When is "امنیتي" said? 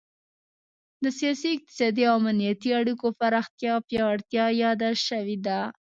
2.21-2.69